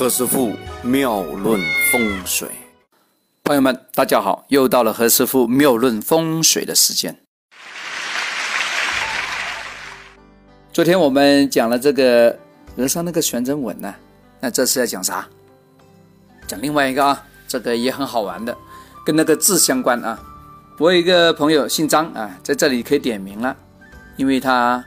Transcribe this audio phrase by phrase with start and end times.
[0.00, 1.60] 何师傅妙论
[1.92, 2.48] 风水，
[3.44, 7.14] 朋友们，大家好，又到了何师傅妙论风水的时间。
[10.72, 12.38] 昨天我们讲了这个
[12.76, 13.94] 额上那个旋转纹呢，
[14.40, 15.28] 那这次要讲啥？
[16.46, 18.56] 讲另外一个啊，这个也很好玩的，
[19.04, 20.18] 跟那个字相关啊。
[20.78, 23.54] 我有一个朋友姓张啊，在这里可以点名了，
[24.16, 24.82] 因为他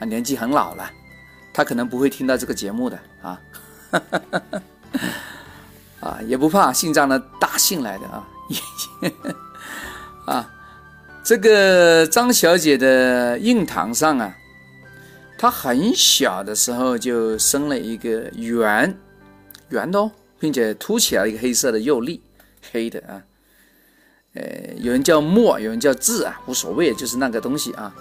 [0.00, 0.90] 啊年纪很老了，
[1.54, 3.40] 他可能不会听到这个节目的啊。
[6.00, 8.28] 啊，也不怕姓张的大姓来的啊，
[10.26, 10.50] 啊，
[11.24, 14.32] 这个张小姐的印堂上啊，
[15.36, 18.96] 她很小的时候就生了一个圆
[19.70, 22.22] 圆的哦，并且凸起来一个黑色的釉粒，
[22.70, 23.22] 黑的啊，
[24.34, 27.92] 呃，有人叫墨，有人叫字啊，无所谓，就是那个东西啊，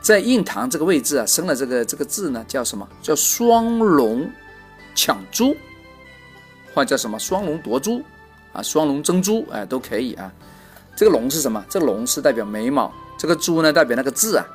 [0.00, 4.30] 在印堂这个位置啊，生了这个这个字呢，叫什么叫双龙？
[4.96, 5.56] 抢珠，
[6.74, 8.02] 或者叫什么双龙夺珠
[8.52, 10.32] 啊，双龙争珠，哎，都可以啊。
[10.96, 11.62] 这个龙是什么？
[11.68, 14.46] 这个龙是代表眉毛，这个珠呢代表那个字啊。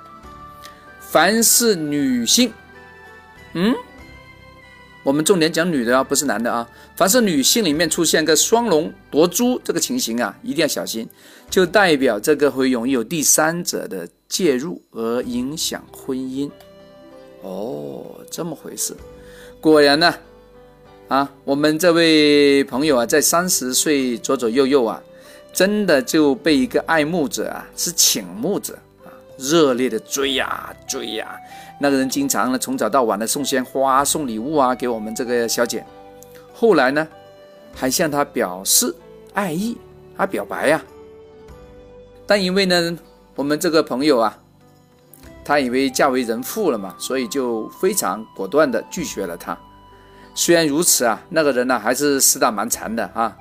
[1.00, 2.52] 凡是女性，
[3.54, 3.76] 嗯，
[5.04, 6.68] 我们重点讲女的啊，不是男的啊。
[6.96, 11.08] 凡是女性里面出现个双龙夺珠这个情形啊，一定要小心，
[11.50, 16.50] 就代表这个会容易有第三者的介入而影响婚姻。
[17.44, 18.96] 哦，这么回事，
[19.60, 20.12] 果然呢。
[21.12, 25.04] 啊我们这位朋友啊，在三十岁左左右右啊，
[25.52, 31.38] 真的就被一个爱慕者啊，是倾慕者啊，热烈的追呀追呀。
[31.82, 35.86] 那个人经常呢，从早到晚的送鲜花、送礼物啊，给我们这个小姐。
[36.54, 37.06] 后来呢，
[37.76, 38.96] 还向她表示
[39.34, 39.78] 爱意，
[40.16, 40.82] 还表白呀。
[42.26, 42.98] 但因为呢，
[43.36, 44.40] 我们这个朋友啊，
[45.44, 49.60] 他以为嫁为人妇了嘛，所以就非常果断的拒绝了他。
[50.34, 53.38] 虽然如此啊，那个人呢还是死打蛮缠的啊，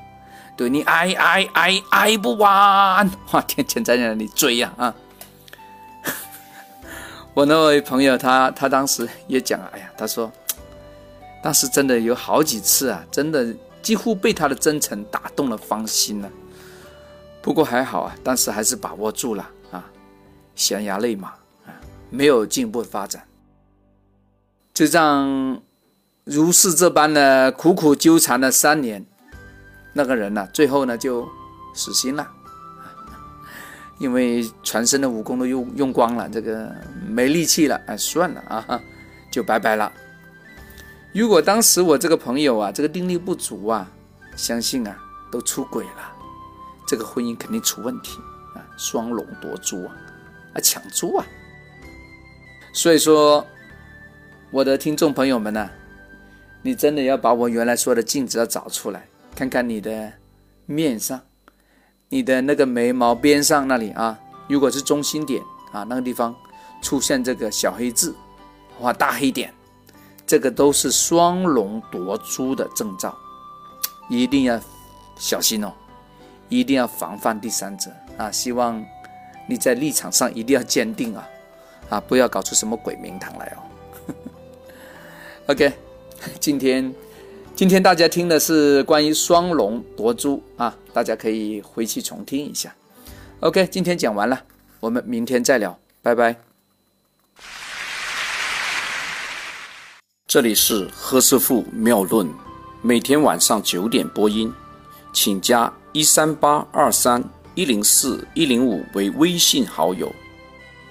[0.57, 4.95] 对你爱爱爱爱不完， 哇，天天在那里追呀啊！
[7.33, 10.31] 我那位朋友他他当时也讲了，哎呀，他说
[11.43, 16.29] 当时真的有好几次啊，真的几乎被他的真诚打动了芳心了。
[17.41, 19.83] 不过还好啊，当时还是把握住了啊，
[20.55, 21.29] 悬崖勒马
[21.65, 21.73] 啊，
[22.11, 23.27] 没有进一步发展，
[24.75, 25.63] 就这样。
[26.31, 29.05] 如是这般的苦苦纠缠了三年，
[29.93, 31.29] 那个人呢，最后呢就
[31.75, 32.31] 死心了，
[33.99, 36.73] 因为全身的武功都用用光了，这个
[37.09, 38.81] 没力气了，哎，算了啊，
[39.33, 39.93] 就拜拜了。
[41.13, 43.91] 如果当时我这个朋友啊，这个定力不足啊，
[44.37, 44.97] 相信啊
[45.33, 46.13] 都出轨了，
[46.87, 48.21] 这个婚姻肯定出问题
[48.55, 49.97] 啊，双龙夺珠啊，
[50.55, 51.27] 啊抢珠啊。
[52.73, 53.45] 所以说，
[54.53, 55.69] 我的听众朋友们呢。
[56.63, 60.13] 你真的要把我原来说的镜子要找出来，看看你的
[60.67, 61.21] 面上，
[62.11, 66.35] 你的那个眉毛边上那里啊，如果是中心点啊，那个地方
[66.83, 68.15] 出现这个小黑痣，
[68.79, 69.53] 或大黑点，
[70.27, 73.17] 这个都是双龙夺珠的征兆，
[74.11, 74.61] 一定要
[75.17, 75.73] 小心哦，
[76.51, 78.31] 一定要防范第三者啊！
[78.31, 78.85] 希望
[79.49, 81.29] 你在立场上一定要坚定啊，
[81.89, 84.15] 啊，不要搞出什么鬼名堂来哦。
[85.49, 85.73] OK。
[86.39, 86.95] 今天，
[87.55, 92.75] 今天大家听的是关于双龙夺珠啊，大家可以回去重听一下。
[93.41, 94.39] OK，今天讲完了，
[94.81, 96.37] 我们明天再聊，拜拜。
[100.27, 102.29] 这里是何师傅妙论，
[102.83, 104.53] 每天晚上九点播音，
[105.13, 110.13] 请加一三八二三一零四一零五为微信好友，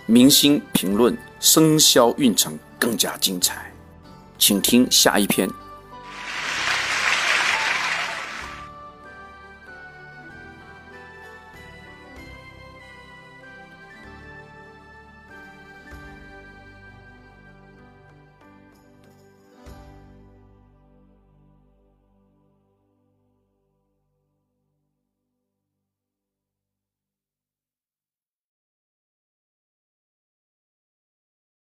[0.08, 3.69] 明星评论生肖运程更加精彩。
[4.40, 5.48] 请听下一篇。